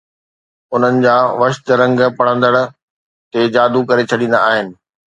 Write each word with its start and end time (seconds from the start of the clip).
انهن 0.73 0.97
جا 1.05 1.17
وشد 1.41 1.67
رنگ 1.83 1.99
پڙهندڙ 2.17 2.53
تي 3.31 3.41
جادو 3.55 3.81
ڪري 3.93 4.03
ڇڏيندا 4.13 4.39
آهن 4.51 4.67